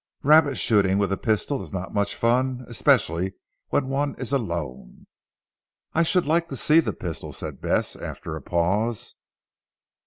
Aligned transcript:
Rabbit 0.23 0.55
shooting 0.57 0.97
with 0.97 1.11
a 1.11 1.15
pistol 1.17 1.61
is 1.61 1.71
not 1.71 1.93
much 1.93 2.15
fun 2.15 2.65
especially 2.67 3.35
when 3.69 3.87
one 3.87 4.15
is 4.15 4.31
alone." 4.33 5.05
"I 5.93 6.01
should 6.01 6.25
like 6.25 6.49
to 6.49 6.57
see 6.57 6.79
the 6.79 6.91
pistol," 6.91 7.31
said 7.33 7.61
Bess, 7.61 7.95
after 7.95 8.35
a 8.35 8.41
pause. 8.41 9.13